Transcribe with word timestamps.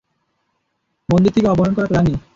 মন্দির 1.09 1.31
থেকে 1.35 1.47
অপহরণ 1.47 1.73
করা 1.75 1.89
প্ল্যান 1.89 2.05
এ। 2.07 2.15